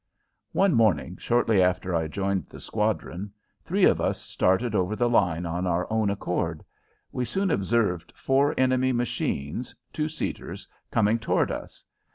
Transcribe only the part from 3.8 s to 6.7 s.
of us started over the line on our own accord.